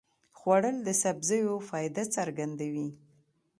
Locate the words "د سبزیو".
0.87-1.53